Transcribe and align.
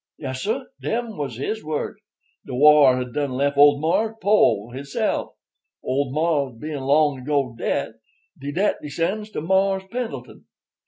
Yessir—dem 0.19 1.15
was 1.15 1.35
his 1.37 1.63
words. 1.63 1.99
De 2.47 2.55
war 2.55 2.97
had 2.97 3.13
done 3.13 3.33
lef' 3.33 3.55
old 3.55 3.79
mars' 3.81 4.15
po' 4.19 4.71
hisself. 4.71 5.35
Old 5.83 6.11
mars' 6.11 6.57
bein' 6.59 6.79
long 6.81 7.19
ago 7.19 7.53
dead, 7.55 7.99
de 8.39 8.51
debt 8.51 8.77
descends 8.81 9.29
to 9.29 9.41
Mars' 9.41 9.83
Pendleton. 9.91 10.45